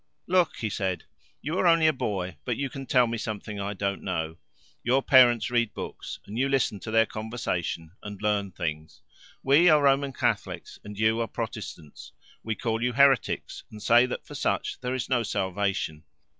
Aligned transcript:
"Look," 0.25 0.55
he 0.57 0.69
said, 0.71 1.03
"you 1.43 1.59
are 1.59 1.67
only 1.67 1.85
a 1.85 1.93
boy, 1.93 2.37
but 2.43 2.57
you 2.57 2.71
can 2.71 2.87
tell 2.87 3.05
me 3.05 3.19
something 3.19 3.59
I 3.61 3.75
don't 3.75 4.01
know. 4.01 4.37
Your 4.81 5.03
parents 5.03 5.51
read 5.51 5.75
books, 5.75 6.17
and 6.25 6.39
you 6.39 6.49
listen 6.49 6.79
to 6.79 6.89
their 6.89 7.05
conversation 7.05 7.91
and 8.01 8.19
learn 8.19 8.49
things. 8.49 9.03
We 9.43 9.69
are 9.69 9.83
Roman 9.83 10.11
Catholics, 10.11 10.79
and 10.83 10.97
you 10.97 11.21
are 11.21 11.27
Protestants. 11.27 12.13
We 12.41 12.55
call 12.55 12.81
you 12.81 12.93
heretics 12.93 13.63
and 13.69 13.79
say 13.79 14.07
that 14.07 14.25
for 14.25 14.33
such 14.33 14.79
there 14.79 14.95
is 14.95 15.07
no 15.07 15.21
salvation. 15.21 16.03